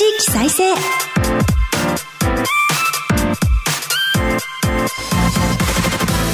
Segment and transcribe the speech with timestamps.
[0.00, 0.64] 地域再生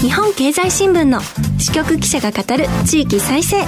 [0.00, 1.21] 日本経済新聞の
[1.59, 3.64] 支局記者が語る地域再生。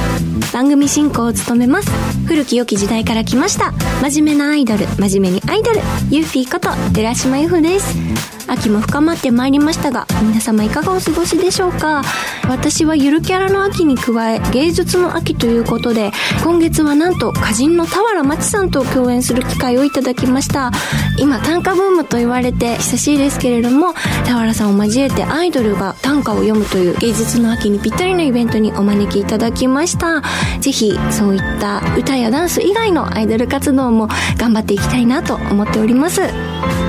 [0.52, 1.90] 番組進行を務めます。
[2.28, 3.72] 古き良き時代から来ました。
[4.00, 4.86] 真面目なアイドル。
[5.00, 5.78] 真面目にアイドル。
[6.10, 8.07] ユーフィーこと寺島由布です。
[8.48, 12.02] 秋も深まってまいりましたが皆様いかがお過ごしでしょうか？
[12.48, 20.72] 私はゆるキャラの秋に加え芸術の秋ということで今月はなんと歌人の俵真知さんと共演する機会をいただきました。
[21.18, 23.92] 今短歌ブームと言われて久しいですけれども
[24.24, 30.22] 俵さんを交えてアイドルが短歌を読むという芸術の秋にぴったりなイベントにお招きいただきました。
[30.60, 36.22] ぜひそういった歌やダンス以外のアイドル活動も頑張っていきたいなと思っております。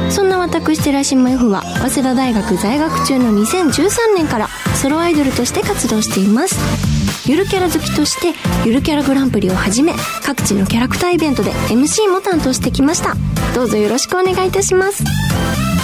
[0.09, 6.55] そんな私寺島 F は早稲田大学在学中の2013年からソロアイドルとして活動しています。
[7.29, 9.93] ゆるキャラ好きとしてゆるキャラグランプリをはじめ
[10.25, 13.15] 各地のキャラクターイベントで MC も担当してきました。
[13.53, 15.03] どうぞよろしくお願いいたします。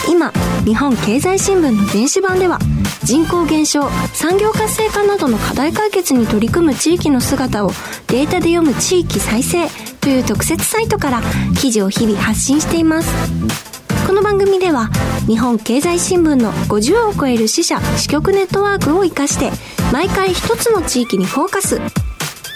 [0.09, 0.31] 今
[0.65, 2.59] 日本経済新聞の電子版では
[3.03, 7.71] 人口減少産業活性化などの課題解決に取り組む地域の姿を
[8.07, 9.67] データで読む地域再生
[10.01, 11.21] という特設サイトから
[11.59, 13.74] 記事を日々発信しています。
[14.05, 14.89] この番組では
[15.27, 19.51] 日本経済新聞の50を超える支社支局ネットワークを活かして
[19.91, 21.81] 毎回一つの地域にフォーカス。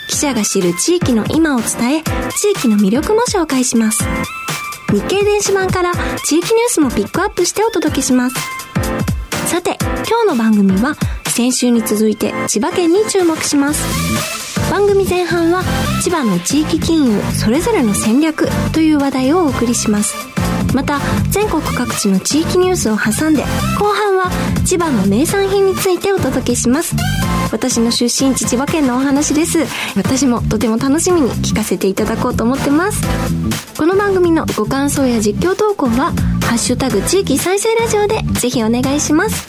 [0.10, 2.04] 記者が知る地域の今を伝え
[2.38, 4.04] 地域の魅力も紹介します。
[4.92, 5.92] 日経電子版から
[6.24, 8.36] 地域ニュースもピックアップしてお届けします。
[9.48, 9.78] さて
[10.08, 14.60] 今日の番組は先週に続いて千葉県に注目します。
[14.70, 15.64] 番組前半は
[16.04, 20.39] 千葉の地域金融それぞれの戦略という話題をお送りします。
[20.74, 23.44] また全国各地の地域ニュースを挟んで
[23.78, 24.32] 後半は
[24.66, 26.96] 千葉の名産品についてお届けします。
[27.52, 29.66] 私の出身地千葉県のお話です。
[29.96, 33.02] 私もとても楽しみに聞かせていただこうと思ってます。
[33.78, 36.14] この番組のご感想や実況投稿は
[36.46, 39.48] 「ハッシュタグ地域再生ラジオ」でぜひお願いします。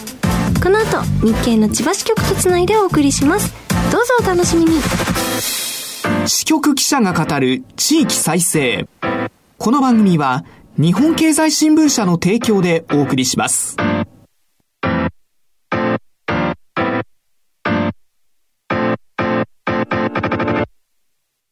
[0.63, 3.53] この後日経の千葉支局とつないでお送りします。
[3.91, 4.81] どうぞお楽しみに。
[6.27, 8.87] 支局記者が語る地域再生。
[9.59, 10.45] この番組は
[10.83, 13.77] 日本経済新聞社の提供でお送りします。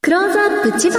[0.00, 0.98] クローズアップ千葉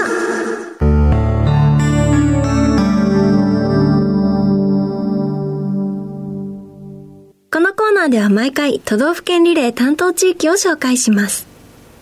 [7.51, 11.47] このコーナーでは毎回都道府県リレー担当地域を紹介します。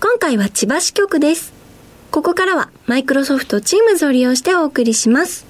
[0.02, 1.54] 今回は千葉支局です。
[2.12, 5.47] ここからはマイクロソフト Teams を利用してお送りします。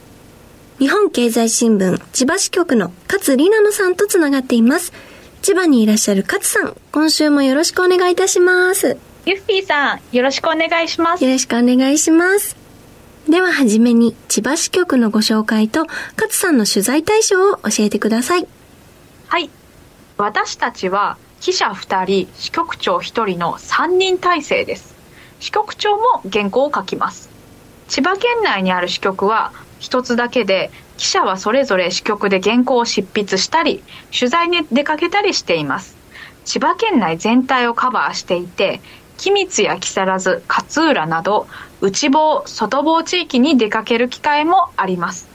[0.79, 4.93] 日本経済新聞千葉支局の勝里奈野さんとつながっています。
[5.41, 8.95] 千葉にいらっしゃる勝さん、今週もよろしくお願いいたします。
[9.25, 11.23] ゆっぴーさん、よろしくお願いします。
[11.23, 12.55] よろしくお願いします。
[13.27, 18.47] でははじめに千葉支局のご紹介と勝さんの取材対象を教えてください。
[19.29, 19.49] はい。
[20.17, 24.93] 私たちは記者2人、支局長1人の3人体制です。
[25.39, 27.29] 支局長も原稿を書きます。
[27.87, 33.83] 千葉県内にある支局は一つだけで記者はそれぞれ支局で原稿を執筆したり
[34.17, 35.95] 取材に出かけたりしています。
[36.45, 38.79] 千葉県内全体をカバーしていて
[39.17, 41.47] 君津や木更津勝浦など
[41.81, 45.27] 内房外房地域に出かける機会もあります。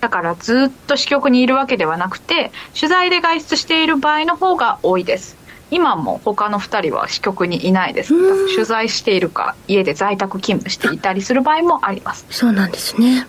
[0.00, 5.36] だからずっと支局にいるわけではなくて取材で外出している場合の方が多いです。
[5.70, 8.14] 今も他の2人は支局にいないです。
[8.54, 12.26] 取材しているか家で在宅勤務していたりする場合もあります。
[12.30, 13.26] そうなんですね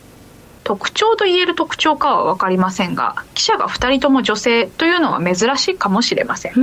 [0.64, 6.54] 特徴と言える特徴かは分かりませんが記者が2人とも女性というのは珍しいかもしれません。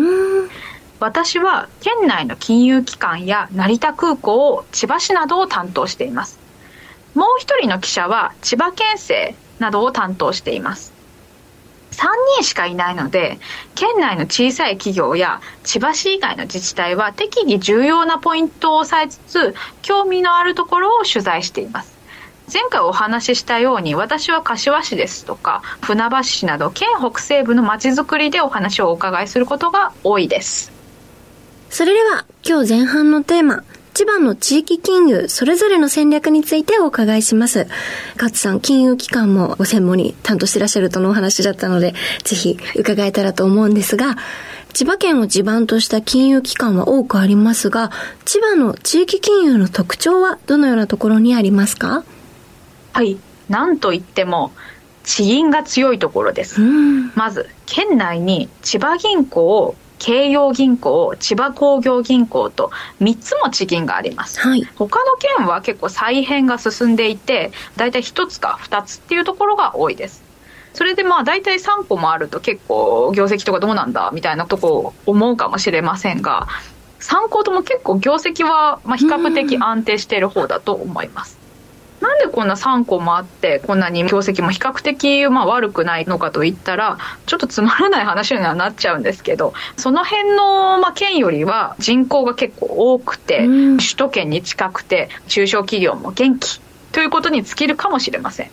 [1.01, 6.39] 私は県内の金融機関や成田空港千葉市などを担当しています。
[7.15, 10.93] もう一人の記者は千葉県政などを担当しています。
[11.93, 12.07] 3
[12.37, 13.39] 人しかいないので
[13.75, 21.98] 県内の小さい企業や千葉市以外の自治体は適宜重要なポイントを押さえつつ興味のあるところを取材しています。
[22.53, 30.73] 前回お話ししたように私は柏市ですとか船橋市など県北西部のまちづくりでお話をお伺いすることが多いです
[31.69, 37.67] それでは今日前半のテーマ千葉の地域金融それぞれの戦略についてお伺いします。
[38.15, 44.15] 勝さん、金融機関もご専門に担当してらっしゃるとのお話だったので、ぜひ伺えたらと思うんですが、
[44.73, 47.91] 千葉県を地盤とした金融機関は多くありますが、
[48.25, 52.05] 千葉の地域金融の特徴はどのようなところにありますか？
[52.99, 53.17] はい
[53.49, 54.51] なんといっても
[55.05, 56.61] 地銀が強いところです、
[57.15, 64.41] まず県内に千葉銀行京葉銀行、千葉工業銀行と3つも地銀があります。
[64.41, 70.25] はい、他の県は結構再編が進んでいて、だいたい1つか2つっていうところが多いです。
[70.75, 76.49] それでまあ大体3個もあると結構業績とかどうなんだみたいなとこ思うかもしれませんが、
[76.99, 81.39] 3個とも結構業績はまあ比較的安定している方だと思います。
[82.01, 96.61] なんでこんな3個もあってこんなに業績も比較的まあ悪くないのかといったらちょっとつまらない話にはなっちゃうんですけどその辺のまあ県よりは人口が結構多くて首都圏に近くて中小企業も元気
[96.93, 98.51] ということに尽きるかもしれません。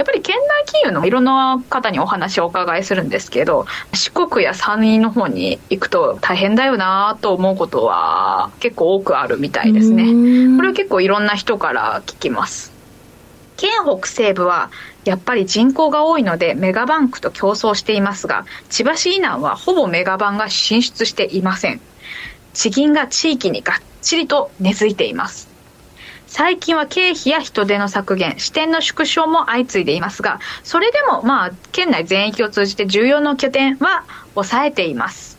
[0.00, 10.04] やっぱり県内金融のいろんな方にお話をお伺いするんですけど四国や山陰の方に行くと大変だよなと思うことは結構多くあるみたいですね。
[10.56, 12.72] これは結構いろんな人から聞きます。
[13.58, 14.70] 県北西部は
[15.04, 21.80] やっぱり人口が多いのでメガバンクと競争していますが千葉市以南はほぼメガバンが進出していません。
[22.54, 25.49] 地銀が地域にがっちりと根付いています
[26.30, 34.04] 最近は経費や人手の削減、支店の縮小も相次いでいますが、それでもまあ、県内全域を通じて重要な拠点は
[34.34, 35.36] 抑えています。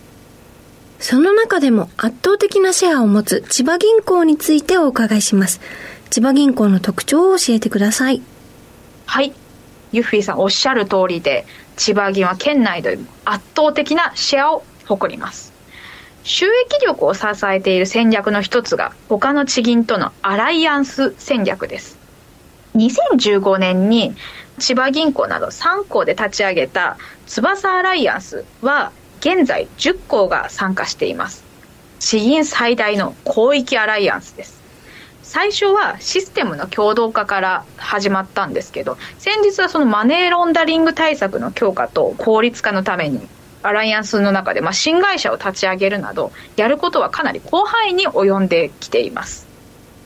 [1.00, 5.62] その中でも圧倒的なシェアを持つ千葉銀行についてお伺いします。
[6.10, 8.22] 千葉銀行の特徴を教えてください。
[9.06, 9.34] はい。
[9.94, 11.46] ユッフィーさんおっしゃる通りで、
[11.78, 15.51] 千葉銀は県内で圧倒的なシェアを誇ります。
[16.24, 21.98] 収益力を支えている戦略の一つが他の地銀とのアライアンス戦略です。
[22.76, 24.16] 2015年に
[24.60, 31.44] 千葉銀行など3行で立ち上げた翼アライアンスは現在10校が参加しています。
[32.00, 34.62] 地銀最大の広域アライアンスです。
[35.24, 43.28] 最初はシステムの共同化から始まったんですけど先日はそのマネーロンダリング対策の強化と効率化のために
[43.64, 49.48] アライアンスの中で、まあ、新会社を立ち上げるなどやることはかなり広範囲に及んできています。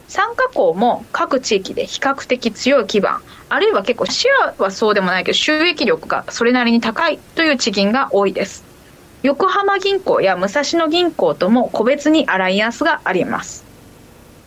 [0.07, 8.63] 参加校も各地域で比較的強い基盤あるいは結構シェアはそうでもないけど収益力がそれなりに高いという地銀が多いです。
[9.23, 13.65] 横浜銀行や武蔵野銀行とも個別にアライアンスがあります。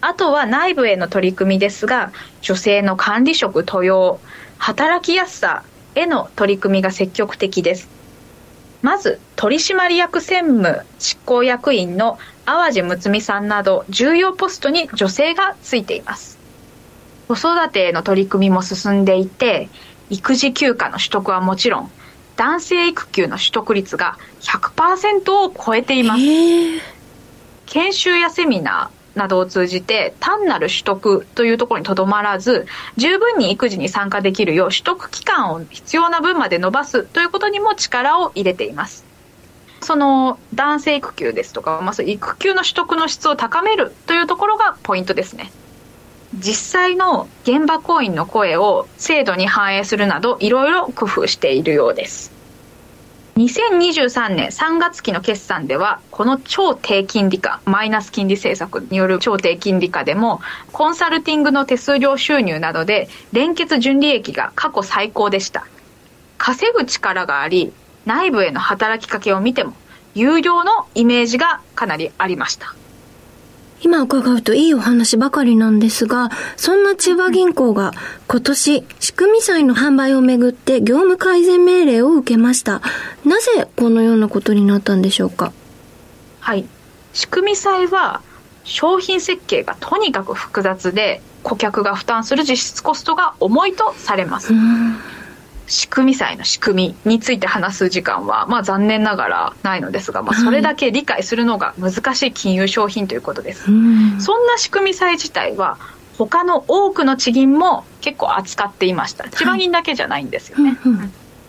[0.00, 4.20] あとは内部への取り組みですが女性の管理職登用
[4.58, 5.64] 働きやすさ
[5.96, 7.97] への取り組みが積極的です。
[8.82, 16.38] まず取締役専務執行役員の淡路睦美さんなど重要ポストに女性がついています。
[17.28, 19.68] 子育てへの取り組みも進んでいて
[20.08, 21.90] 育児休暇の取得はもちろん
[22.36, 26.20] 男性育休の取得率が100%を超えています。
[27.66, 32.66] 研修やセミナーなどを通じて単なる取得というところにとどまらず
[32.96, 39.04] 十分に育児に参加できるよう取得期間を必要な分まで伸ばすということにも力を入れています。
[39.80, 45.52] その男性育休ですとか、まあ、育休の取得の質を高めるというところがポイントですね。
[46.34, 52.37] 実際の現場行員の声を制度に反映するなどいろいろ工夫しているようです。
[53.38, 60.40] 2023年3月期の決算ではこの超低金利化マイナス金利政策による超低金利化でも
[60.72, 65.68] コンサルティングの手数料収入などで連結純利益が過去最高でした。
[66.36, 67.72] 稼ぐ力があり
[68.06, 69.74] 内部への働きかけを見ても
[70.16, 72.74] 有料のイメージがかなりありました。
[73.80, 77.92] 今伺うといいお話ばかりなんですが、そんな千葉銀行が
[78.26, 82.82] 今年仕組み債の販売をめぐって業務改善命令を受けました。
[83.24, 85.52] なぜこのようなことになったんでしょうか？
[86.40, 86.66] はい。
[87.12, 88.20] 仕組み債は
[88.64, 94.52] 商品設計がとにかく複雑で顧客が負担する実質コストが重いとされます。
[95.68, 103.64] 仕組み債の仕組みについて話す時間は、まあ、残念ながらないのですが、まあ、それだけ理解するのが難しい金融商品ということです。
[103.64, 105.78] そんな仕組み債自体は
[106.16, 109.28] 他の多くの地銀も結構扱っていました。
[109.28, 110.76] 千葉銀だけじゃないんですよね。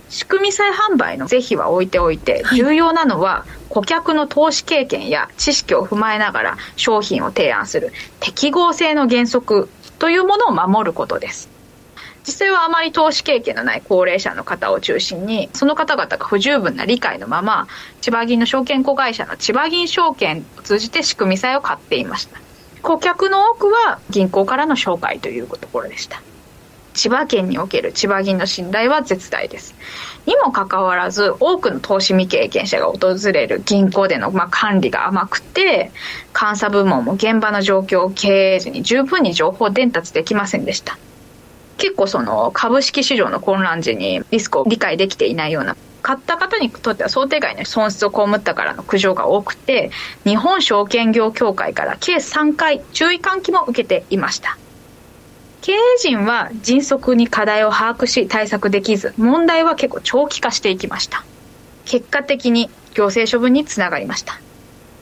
[0.09, 11.48] 仕組み債販売の是非は置いておいて、重要なのは顧客の投資経験や知識を踏まえながら商品を提案する適合性の原則というものを守ることです。
[12.25, 17.67] 実際はあまり投資経験のない高齢者の方を中心にその方々が不十分な理解のまま
[18.01, 22.39] 千葉銀の証券子会社の千葉銀証券を通じて仕組み債を買っていました。
[22.81, 26.21] 顧客の多くは銀行からの紹介というところでした。
[26.93, 29.75] 千葉県における千葉銀の信頼は絶大です。
[30.25, 35.91] にもかかわらず多くの投資未経験者が訪れる銀行での、まあ、管理が甘くて
[36.39, 40.97] 監査部門も現場の状況を経営時に十分に情報伝達できませんでした。
[41.79, 49.91] 結構その株式市場の混乱時にリスクを理解できていないような買った方にとっては想定外の損失を被ったからの苦情が多くて
[50.23, 54.57] 日本証券業協会から計3回注意喚起も受けていました。
[55.61, 61.25] 経営陣は迅速に課題を把握し対策できず問題は結構長期化していきました。
[61.85, 64.39] 結果的に行政処分につながりました。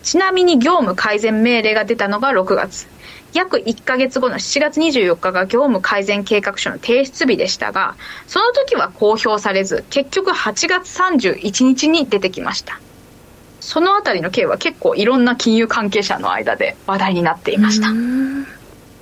[0.03, 2.87] ちなみに業務改善命令が出たのが6月。
[3.33, 7.95] 約1ヶ月後の7月24日が業務改善計画書の提出日でしたが
[8.27, 12.79] その時は公表されず結局8月31日に出てきました。
[13.59, 17.89] その辺りの経は結構いろんな金融関係者の間で話題になっていました。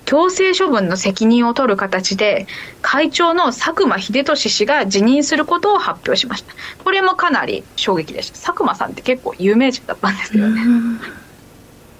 [0.05, 2.47] 強制処分の責任を取る形で
[2.81, 6.53] 会長の佐久間秀俊氏が辞任することを発表しました。
[6.83, 8.39] これもかなり衝撃でした。
[8.39, 10.61] 佐久間さんって結構有名人だったんですけどね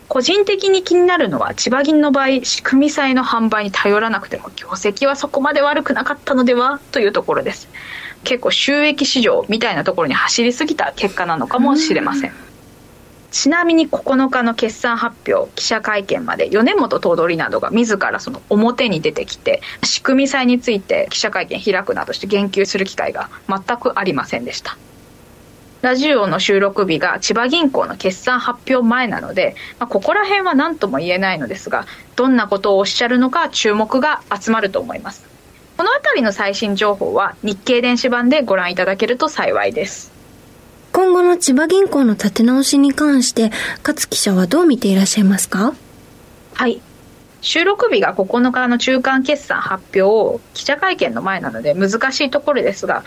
[0.08, 7.68] 個人的に気になるのは千葉銀の場合仕組み債の販売に頼らなくても業績はそこまで悪くなかったのではというところです。
[8.24, 12.46] 結構収益市場みたいなところに走りすぎた結果なのかもしれません。
[13.36, 24.78] ちなみに9日の決算発表記者会見まで米本頭取などが自らその表に出てきて仕組み債について記者会見開くなどして言及する機会が全くありませんでした
[25.82, 35.26] ラジオの収録日が千葉銀行の決算発表前なので、まあ、ここら辺は何とも言えないのですがどんなことをおっしゃるのか注目が集まると思います。
[35.78, 40.12] この辺りの最新情報は日経電子版でご覧いただけると幸いです。
[40.94, 43.52] 今後の千葉銀行の立て直しに関して、
[43.86, 45.74] 勝記者はどう見ていらっしゃいますか？
[46.54, 46.82] はい。
[47.42, 53.04] 収録日が9日の中間決算発表、記者会見の前なので難しいところですが、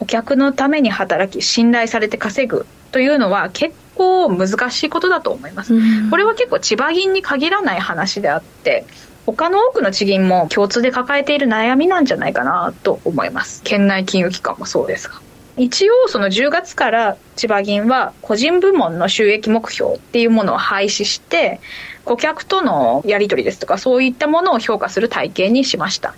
[0.00, 5.74] お客のために働き、信頼されて稼ぐというのは結構難しいことだと思います。
[6.10, 8.86] これは結構千葉銀に限らない話であって、
[9.26, 13.62] 他の多くの地銀も共通で抱えている悩みなんじゃないかなと思います。
[13.62, 15.20] 県内金融機関もそうですが。
[15.58, 21.60] 一応その10月から千葉銀は個人部門の収益目標っていうものを廃止して
[22.04, 26.14] 顧客とのやり取りですとかそういったものを評価する体系にしました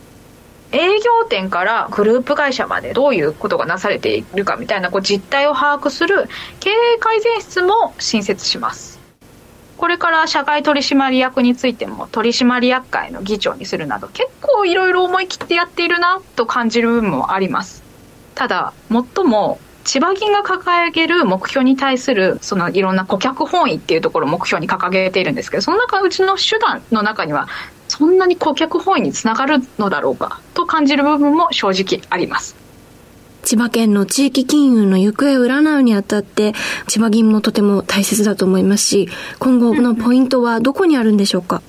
[0.72, 6.28] 営業店からグループ会社までどういうことがなされているかみたいなこう実態を把握する
[6.60, 9.00] 経営改善室も新設します。
[9.76, 17.82] これから社外取締役についても取締役会の議長にするなど結構いろいろ思い切ってやっているなと感じる部分もあります。
[18.34, 27.48] ただ最も千葉銀が掲げる目標に対するそのいろんな顧客本位っていうところを目標に掲げているんですけどその中うちの手段の中には
[28.00, 32.56] そんなに顧客本位につながるのだろうかと感じる部分も正直あります。
[33.42, 36.54] 千葉県の地域金融の行方を占うにあたって
[36.88, 41.62] 千葉銀もとても大切だと思いますし今後のポイントはどこにあるんでしょうか？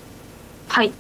[0.70, 0.92] はい。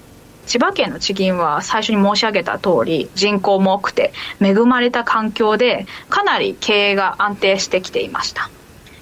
[0.47, 4.11] 千葉県の地銀は最初に申し上げた通り人口も多くて
[4.41, 8.49] 恵まれた環境でかなり経営が安定してきていました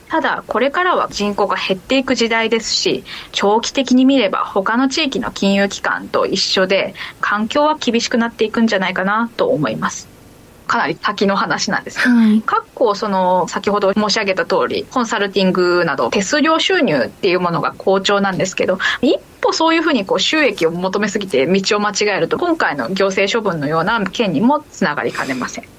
[0.10, 10.10] ただこれからは人口が減っていく時代ですし長期的に見れば他の地域の金融機関と一緒で環境は厳しくなっていくんじゃないかなと思います
[10.70, 12.00] かなり先の話なんです。
[12.00, 12.42] はい。
[12.44, 25.79] かっこその先ほど申し上げた通りコンサルティングなど手数料収入っていうものが好調なんですけど一歩そういうふうにこう収益を求めすぎて道を間違えると今回の行政処分のような件にもつながりかねません。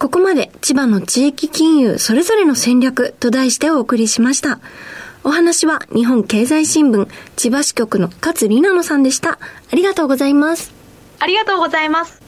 [0.00, 4.58] ここまで千葉の地域金融それぞれの戦略と題してお送りしました。
[5.24, 9.32] お話は日本経済新聞千葉支局の勝里奈野さんでした。
[9.32, 10.72] ありがとうございます。
[11.18, 12.22] ありがとうございます。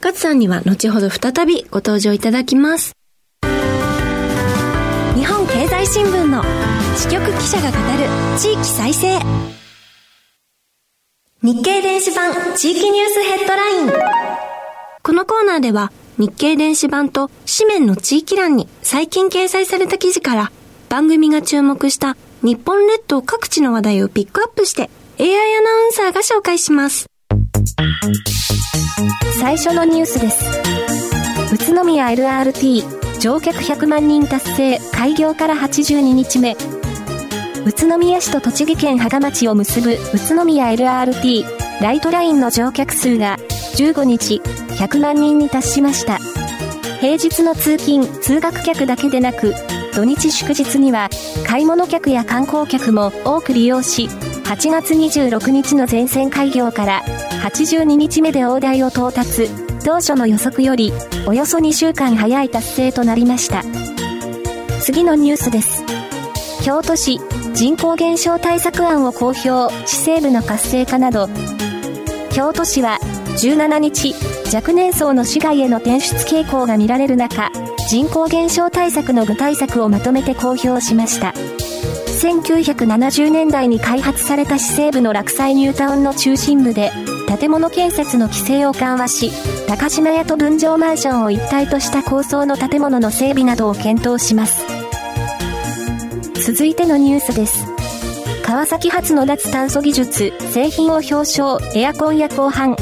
[0.00, 2.92] 勝さんには後ほど再びご登場いただきます。
[5.16, 6.44] 日本経済新聞の
[6.96, 9.18] 支局記者が語る地域再生。
[11.42, 13.92] 日経電子版地域ニュースヘッドライン。
[15.02, 15.90] このコーナーでは
[16.22, 20.52] 日経電子版と紙面の地域欄に最近掲載された記事から
[20.88, 24.88] 番組が注目した日本列島各地の話題をピックアップして
[25.18, 27.06] AI アナウンサーが紹介します。
[29.40, 30.44] 最初のニュースです。
[31.54, 36.56] 宇都宮 LRT 乗客100万人達成開業から82日目。
[37.66, 39.98] 宇都宮市と栃木県芳賀町を結ぶ宇
[40.36, 41.44] 都宮 LRT
[41.80, 43.38] ライトラインの乗客数が
[43.76, 44.40] 15日
[44.82, 46.18] 100万人に達しました。
[47.00, 49.54] 平日の通勤・通学客だけでなく、
[49.94, 51.08] 土日祝日には
[51.46, 54.08] 買い物客や観光客も多く利用し、
[54.44, 57.02] 8月26日の全線開業から
[57.44, 59.48] 82日目で大台を到達、
[59.84, 60.92] 当初の予測より
[61.26, 63.62] およそ2週間早い達成となりました。
[64.80, 65.84] 次のニュースです。
[66.64, 67.20] 京都市
[67.54, 71.28] 人口減少対策案を公表、市政部の活性化など、
[72.32, 72.98] 京都市は
[73.38, 74.14] 17日、
[74.54, 77.50] 若年層の市外への転出傾向が見られる中、
[77.88, 81.32] 人口減少対策の具体策をまとめて公表しました。
[82.22, 86.92] 1970年代に開発された市西部の落西ニュータウンの中心部で、
[87.38, 89.32] 建物建設の規制を緩和し、
[89.66, 94.64] 高島屋と分譲マンションを一体とした高層の建物の整備などを検討します。
[96.46, 97.64] 続いてのニュースです。
[98.44, 102.76] 川崎発の脱炭素技術、製品を表彰、エアコンや後半。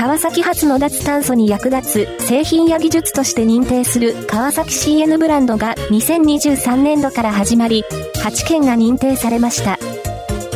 [0.00, 7.84] 川崎発の脱炭素に役立つ製品や技術として認定する川崎 CN ブランドが2023年度から始まり、
[8.24, 9.78] 8件が認定されました。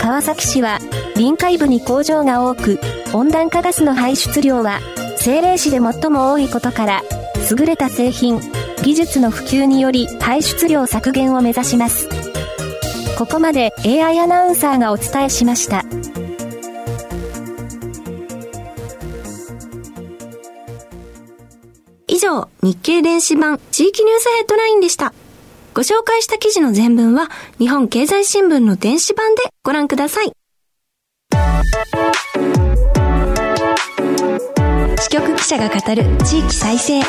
[0.01, 0.79] 川崎市は、
[1.15, 2.81] 臨海部に工場が多く、
[3.13, 4.81] 温暖化ガスの排出量は、
[5.19, 7.03] 政令市で最も多いことから、
[7.51, 8.41] 優れた製品、
[8.83, 12.09] 技術の普及により排出量削減を目指します。
[13.19, 15.85] ここまで AI アナウンサーがお伝えしました。
[22.15, 25.13] 以上、日経電子版地域ニュースヘッドラインでした。
[25.75, 27.29] ご紹介した記事の全文は
[27.59, 30.31] 日本経済新聞の電子版でご覧ください。
[35.01, 36.99] 支局記者が語る地域再生。
[36.99, 37.03] 引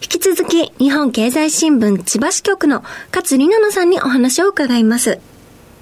[0.00, 2.80] き続き、日本経済新聞千葉支局の
[3.12, 5.20] 勝里奈々さんにお話を伺います。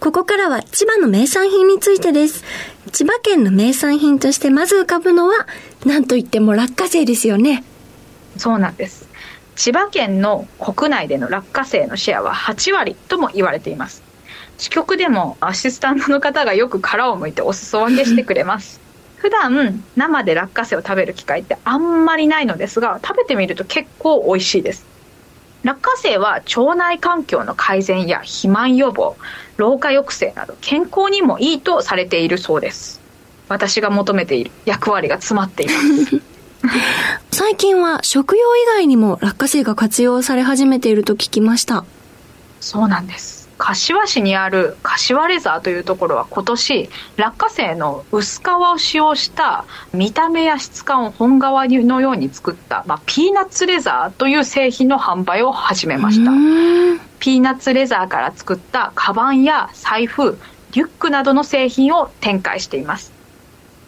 [0.00, 2.44] ここからは千葉の名産品についてです。
[2.92, 5.46] 千葉県の名産品としてまず浮かぶのは、
[5.84, 7.64] なんといっても落花生ですよね。
[8.36, 9.08] そうなんです。
[9.56, 14.02] 千葉県の国内での落花生のシェアは8割とも言われています。
[14.58, 18.80] 支局でもアシスタントの方がよく殻を剥いてお裾分けしてくれます。
[19.16, 24.86] 普段生で落花生を食べる機会ってあんまりないのですが食べてみると結構美味しいです
[25.66, 29.16] 落花生は腸内環境の改善や肥満予防
[29.56, 33.00] 老化抑制など健康にもいいとされているそうです。
[33.48, 36.22] 私が求めている役割が詰まっています。
[37.32, 41.84] 最近は食用以外にも落花生が活用され始めていると聞きました。
[42.60, 56.30] そうなんです柏市にある柏レザーというところは今年落花生の薄皮を使用した見た目や質感を本革のように作った、まあ、ピーナッツレザーという製品の販売を始めました。
[57.18, 60.38] ピーナッツレザーから作ったカバンや財布
[60.72, 63.12] リュックなどの製品を展開しています。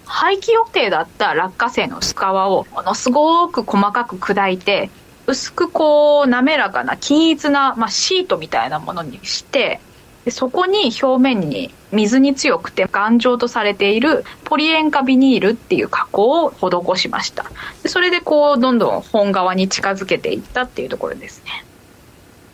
[0.06, 4.90] 廃棄予定だった落花生の薄皮をものすごく細かく砕いて
[5.28, 9.78] 薄くこう滑らかな均一な、まあ、シートみたいなものにして
[10.24, 17.44] でそこに表面に水に強くて頑丈とされているポリ塩化ビニールっていう加工を施しました。
[17.82, 21.64] でそれでこうどんどん本革に近づけていったっていうところですね。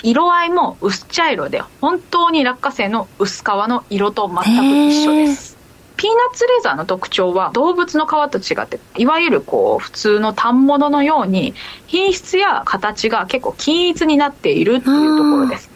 [0.04, 5.53] 色合いも薄茶色で本当に落花生の薄皮の色と全く一緒です。
[5.96, 11.54] ピーナッツレザーの特徴は動物の皮と違っていわゆるこう普通の反物のように
[11.86, 15.70] 品質や形が結構均一になっているっていうところです。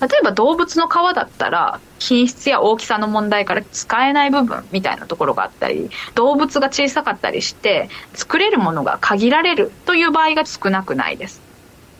[0.00, 11.40] 例えば動物の皮だったら品質や大きさの問題から使えない部分みたいなところがあったり動物が小さかったりして作れるものが限られるという場合が少なくないです。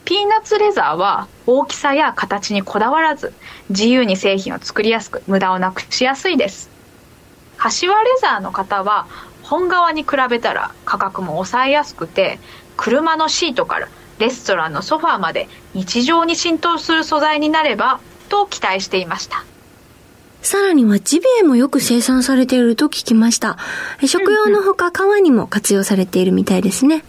[0.05, 3.33] ピーナッツレザーは大きさや形にこだわらず
[3.71, 6.74] 自由に製品を作りやすく無駄をなくしやすいです
[7.65, 9.07] 柏レザーの方は
[9.43, 12.39] 本革に比べたら価格も抑えやすくて
[12.77, 19.47] 車のシートからレストランのソファーまで日常に浸透する素材になればと期待していました。
[20.43, 23.57] さらにはジビエもよく生産されていると聞きました。
[24.07, 27.03] 食用のほか皮にも活用されているみたいですね、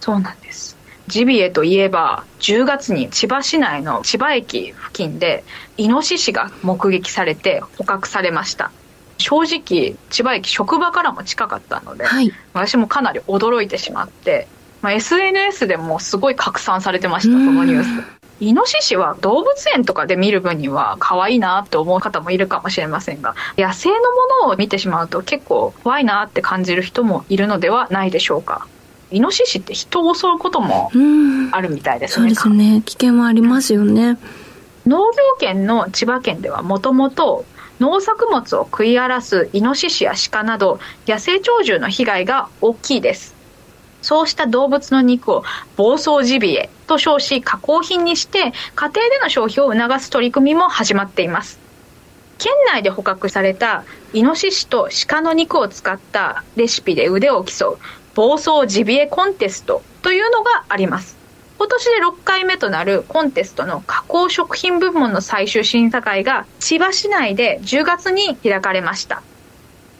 [0.00, 0.76] そうなんです。
[1.08, 5.42] ジビエといえば10月に千葉市内の千葉駅付近で
[5.76, 8.70] イノシシが目撃されて捕獲されました
[9.20, 14.48] 正直千葉駅職場からも近かったので、はい、私もかなり驚いてしまって、
[14.82, 18.20] まあ、SNS でもすごい拡散されてましたそのニュース。
[18.40, 24.00] イノシシは動物園とかで見る分には可愛いなって思う方もいるかもしれませんが野生のも
[24.46, 28.66] のを見てしまうと結構怖いなって感じる人もいるのではないでしょうか。
[29.12, 30.90] イノシシって人を襲うことも
[31.52, 32.34] あるみたいですね。
[32.34, 32.82] そうですね。
[32.86, 34.18] 危険はありますよね。
[34.86, 37.44] 農業圏の千葉県ではもともと
[37.80, 43.34] 農作物を食い荒らすイノシシやシカなど野生鳥獣の被害が大きいです。
[44.02, 45.44] そうした動物の肉を
[45.76, 51.58] 暴走ジビエと称し加工品にして家庭での消費を促す取り組みも始まっています。
[52.38, 57.78] 県内で捕獲されたイノシシと鹿の肉を使ったレシピで腕を競う
[58.14, 61.19] 暴走ジビエコンテストというのがあります。
[61.60, 69.22] 今年で6回目となるコンテストの加工食品部門の最終審査会が千葉市内で10月に開かれました。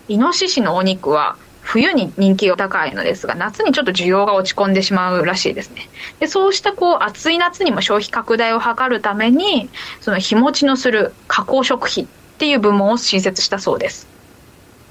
[0.08, 5.90] イノシシのお肉は冬に人気が高いのですが夏にちょっと需要が落ち込んでしまうらしいですね。
[6.18, 9.68] でそうしたこう暑い夏にも消費拡大を図るために
[10.00, 14.08] その日持ちのする加工食品っていう部門を新設したそうです。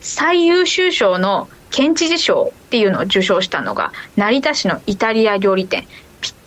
[0.01, 5.87] 最優秀賞の県知事賞っていうのを受賞したのが成田市のイタリア料理店。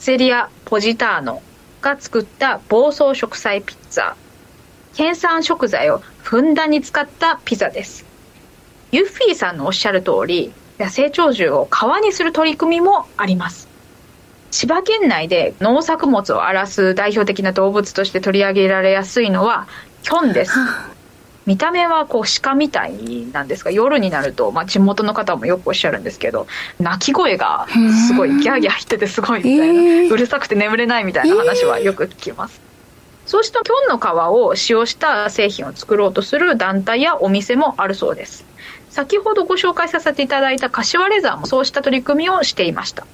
[0.02, 1.42] ピッツェリア・ポジターノ
[1.80, 4.14] が作った房総食材ピッツァ。
[4.96, 8.04] 県産食材をふんだんに使ったピザです。
[8.90, 13.68] ユッフィーさんのおっしゃる通り野生鳥獣を川にする取り組みもあります。
[14.50, 19.68] 千葉県内で農作物を荒らす代表的な動物として取り上げられやすいのは
[20.02, 20.58] キョンです。
[21.46, 26.46] 見た目はこう鹿みたいなんですが夜になると、まあ、地元の方もよくおっしゃるんですけど
[26.78, 27.66] 鳴き声が
[28.08, 29.72] すごいギャーギャー言っててすごいみたい
[30.08, 32.60] なうるさくて眠れないみたいな話はよく聞きます。
[33.26, 38.44] そうしたキョンの皮を使用した製品を作ろうとする団体やお店もあるそうです。
[38.90, 43.06] 先ほどご紹介させていただいた柏レザーもそうした取り組みをしていました。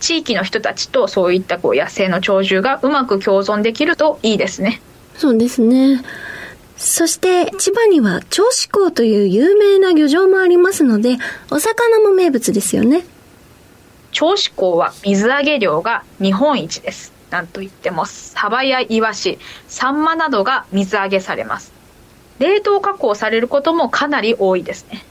[0.00, 4.80] 地域の人たちとそういったこう野生の鳥獣がうまく共存できるといいですね。
[5.16, 6.02] そうですね
[6.76, 11.18] そして千葉には銚子港という有名な漁場もありますので
[11.50, 13.04] お魚も名物ですよね。
[14.12, 17.12] 銚子港は水揚げ量が日本一です。
[17.30, 21.72] なんといってもサバやイワシサンマなどが水揚げされます。
[22.38, 25.04] 冷凍加工されることもかなり多いですね。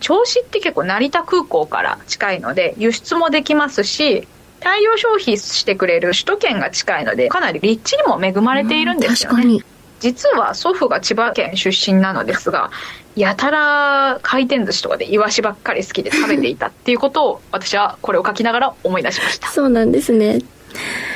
[0.00, 4.28] 銚子って結構成田空港から近いので輸出もできますし
[4.60, 9.64] 大量消費してくれる首都圏が近いのでかなり立地にも恵まれているんですよね
[10.04, 12.70] 実は祖父が千葉県出身なのですが
[13.16, 20.40] やたら回転寿司とかでイワシばっかり好きで食べていたっていうことを私はこれを書きながら思い出しましたそうなんですね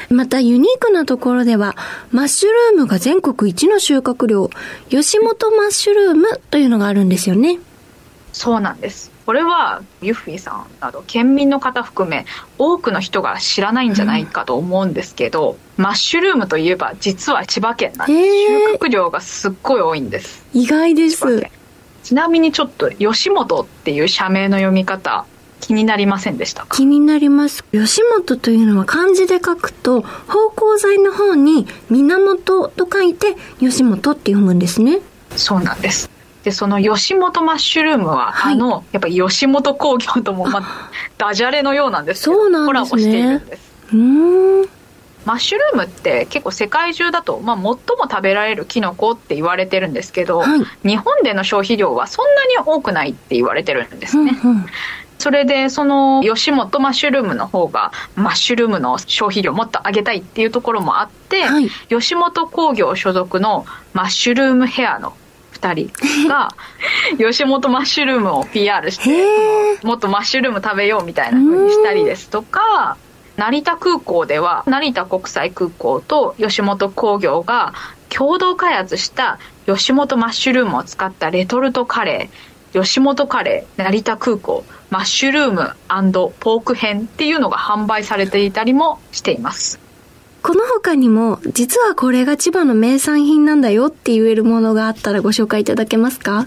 [0.09, 1.77] またユニークなところでは、
[2.13, 4.49] マッシュルームが全国一の収穫量、
[4.89, 7.59] 吉本マッシュルームというのがあるんですよね。
[8.33, 9.18] そうなんです。
[9.29, 12.25] これはユッフィーさんなど県民の方含め
[12.57, 20.47] 多くの人が知らないんじゃないかと思うんですけど、うん、マッシュルームといえば実は千葉県なんで収穫量がすっごい多いんです。
[20.55, 21.47] 意外です。
[22.05, 25.27] ちなみにちょっと吉本っていう社名の読み方
[25.61, 27.65] 気になりませんでした気になります。
[27.71, 35.01] 吉本というのは漢字で書くと芳香剤の方に源と書いて吉本って読むんですね。
[35.37, 36.09] そうなんです
[36.45, 43.73] でその吉本マッシュルームは、はい、あのやっぱり吉本興業とも、まあ、ダジャレのようなんですけどそうなんね、コラボしているんです。
[43.93, 44.69] うん。
[45.25, 47.79] マッシュルームって結構世界中だと、まあ、最も
[48.11, 54.39] 食べられるキノコって言われてるんですけど、はい、日本での消費量はそんなに多くないって言われてるんですね。
[54.43, 54.67] うんうん。
[55.19, 65.15] それでその吉本マッシュルームの方がマッシュルームの消費量もっと上げたいっていうところもあって、はい、吉本興業所属のマッシュルームヘアの
[65.61, 66.49] 2人が
[67.19, 72.97] 吉本マッシュルームを PR してもっとマッシュルーム食べようみたいな風にしたりですとか
[73.37, 77.73] 成田空港では成田国際空港と吉本興業が
[78.09, 85.75] 共同開発した吉本マッシュルームを使ったレトルトカレー吉本カレー成田空港マッシュルーム
[86.41, 89.79] ポーク編っていうのが販売されていたりもしています
[90.49, 96.47] この他にも、実はこれが千葉の名産品なんだよって言えるものがあったらご紹介いただけますか？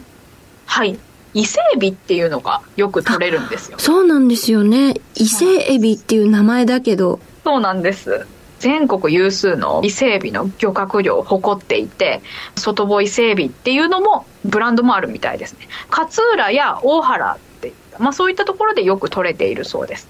[0.66, 0.98] はい。
[1.36, 3.78] 伊勢エビっていうのがよく取れるんですよ。
[3.78, 4.96] そうなんですよね。
[5.14, 7.20] 伊勢エビっていう名前だけど。
[7.44, 8.26] そうなんです。
[8.58, 12.24] 全国有数の伊勢エビの漁獲量を誇っていて、
[12.56, 15.68] 外房伊勢エビっていうのもブランドもあるみたいですね。
[15.92, 20.08] 勝浦や大原っていった、まあそういったところでよく取れているそうです。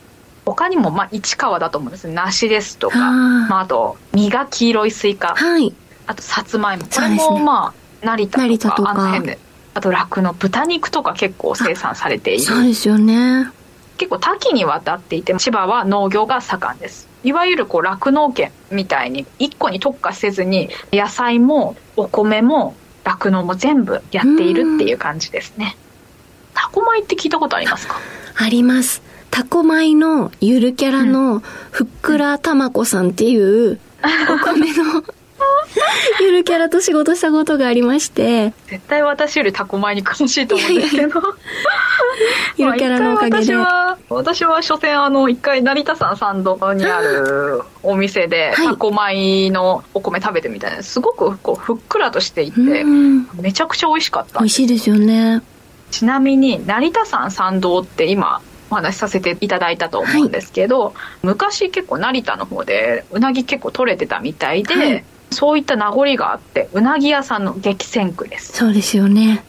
[0.53, 5.35] 他にも、まあ、市川だと思うんです梨ですとか、まあ、あと、実が黄色いスイカ。
[5.35, 5.73] はい。
[6.07, 6.85] あと、さつまいも。
[6.85, 9.39] これも、まあ、成田とか、とかあの辺で。
[9.73, 12.43] あと、酪農、豚肉とか結構生産されている。
[12.43, 13.49] そうですよね。
[13.97, 17.07] 結構多岐にわたっていて、千葉は農業が盛んです。
[17.23, 25.77] いわゆるこう酪農県みたいに一個に特化せずに野菜もお米も酪農も全部やっているっていう感じですね。
[26.55, 27.99] タコ米って聞いたことありますか？
[28.37, 29.03] あります。
[29.31, 35.03] タコ米のゆるキャラのふっくらたまこさんっていうお米の
[36.19, 38.53] ゆるキャラと仕事したことがありまして。
[38.67, 41.21] 絶対私よりタコ米に詳しいと思うんですけど。
[42.57, 52.83] ゆるキャラのおかげで、まあ、私は私は所詮あの一回成田山参道にあるお店でタコ米のお米食べてみたいなすごくこうふっくらとしていて
[53.39, 55.41] めちゃくちゃ美味しかった美味しいですよね。
[55.89, 68.53] ちなみに成田山参道って今お話しさせていただいたと思うんですけど、はい、昔結構成田の方でうなぎ結構取れてたみたいで、はい、そういった名残があってうなぎ屋さんの激戦区です。
[68.53, 69.43] そうですよね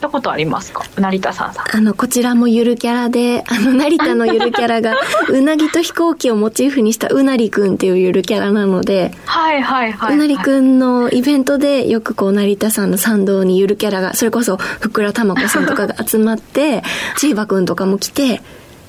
[0.00, 0.84] たことありますか？
[0.96, 1.76] 成田さんさん。
[1.76, 4.96] あの、こちらもゆるキャラで、あの、成田のゆるキャラが、
[5.28, 10.14] うなぎと飛行機をモチーフにしたうなりくんっていうゆるキャラなので、はいはいはい、はい。
[10.14, 16.82] うなりくんのイベントでよくこう、成田さんの参道にゆるキャラが、それこそ、ふくらたまこさんとかが集まって、
[17.18, 18.42] チーバくんとかも来て、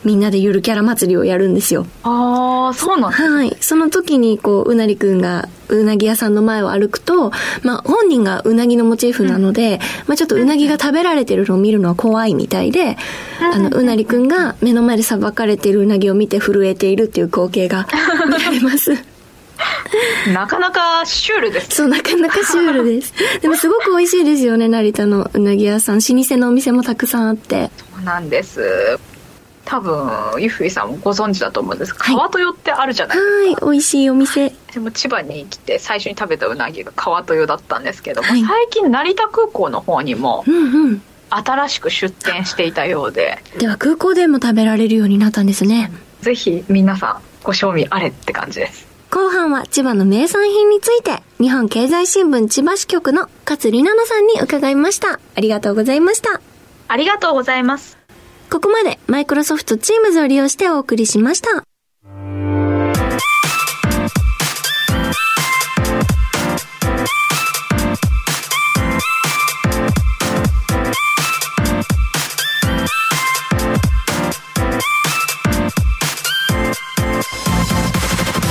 [0.05, 1.85] みんなでゆるキャラ祭りをやるんですよ。
[2.03, 3.57] ああ、そうなんはい。
[3.59, 7.31] その時に、こう、うなりくんが、うなぎ屋さんの前を歩くと、
[7.63, 12.97] まあ、本人がうなぎのモチーフなので、うん、まあ、ちょっとうなぎが食べられてるのを見るのは怖いみたいで、
[13.41, 17.87] あの、うなりくんが目の前でさばかれてるうなぎを見て震えているっていう光景が
[18.27, 18.93] 見られます。
[20.33, 21.75] なかなかシュールです。
[21.75, 23.13] そう、なかなかシュールです。
[23.41, 25.99] でもすごく美味しいですよね、成田のうなぎ屋さん。
[25.99, 27.71] 老舗のお店もたくさんあって。
[27.95, 28.99] そうなんです。
[29.65, 33.65] 多分ゆふいさんもご存知だと思うんです川豊ってあるじゃないですか。
[33.65, 34.53] はい美味しいお店。
[34.73, 41.01] でも千葉に来て最初に食べたうなぎが川豊だったんですけども、はい、最近成田空港の方にも、うんうん。
[41.29, 43.39] 新しく出店していたようで。
[43.57, 45.91] では空港でも食べられるようになったんですね。
[46.21, 48.87] ぜひ皆さんご賞味あれって感じです。
[49.09, 55.19] 後半は千葉の名産品について日本経済新聞千葉支局の勝里奈々さんに伺いました。
[55.35, 56.41] ありがとうございました。
[56.87, 57.94] ありがとうございます
[58.55, 61.65] ここまでマイクロソフト Teams を利用してお送りしました。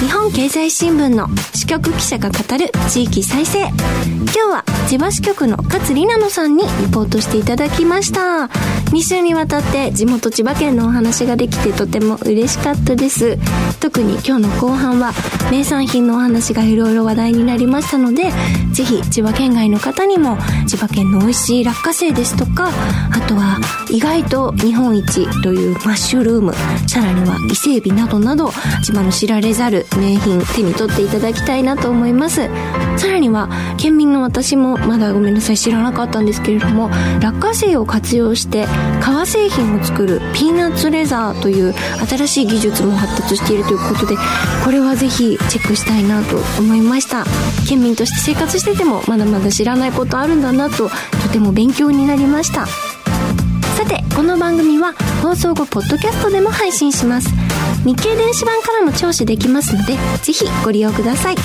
[0.01, 3.61] 日本経済新聞の支局記者が語る地域再生。
[3.61, 8.49] 今日は千葉支局の勝里奈野さんにリポートしていただきました。
[8.95, 13.37] 2週にわたって地元千葉県のお話ができてとても嬉しかったです
[13.81, 15.13] 特に今日の後半は
[15.51, 18.31] 名産品のお話がいろいろ話題になりましたので
[18.73, 20.37] ぜひ千葉県外の方にも
[20.69, 23.59] 千葉県の美味しい落花生ですとかあとは
[23.91, 26.55] 意外と日本一というマッシュルーム
[26.87, 28.51] さらには伊勢海老などなど
[28.85, 32.49] 千葉の知られざる名品手に取っていただきたいなと思います
[32.97, 36.89] さらには県民の私もまだごめんなさい知らなかったんですけれども
[37.21, 38.67] 落花生を活用して
[39.01, 41.75] 革製品を作るピーナッツレザーという
[42.07, 44.17] 新しい技術も発達しているということで
[44.65, 47.25] これはぜひチェックしたいなと思いました。
[47.69, 52.94] 県民として生活しててもまだまだ知らないことあるんだなととても勉強になりました。
[53.85, 57.29] さてこの番組は放送後ポッドキャストでも配信します。
[57.85, 61.37] 日経電子版からも聴取できますのでぜひご利用ください。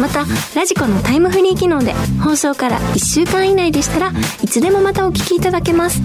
[0.00, 0.24] また
[0.56, 6.02] ラジコのタイムフリー機能で放送から1週間以内でしたらいつでもまたお聞きいただけます。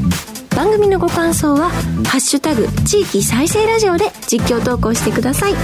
[0.55, 1.69] 番組のご感想は
[2.05, 5.55] 「ハッシュタグ地域再生ラジオ」で実況投稿してください。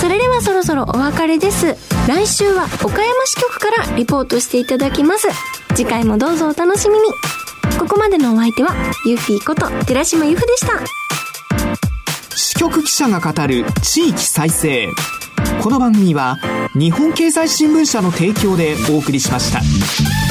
[0.00, 1.76] それではそろそろお別れです。
[2.08, 5.28] 来週は岡山支局からリポートしていただきます。
[5.76, 7.04] 次回もどうぞお楽しみに。
[7.88, 8.74] ここまでのお相手は
[9.06, 10.84] ユフィーこと寺島由布でした
[12.36, 14.88] 支局記者が語る地域再生
[15.62, 16.36] この番組は
[16.74, 20.27] 日本経済新聞社の提供でお送りしました。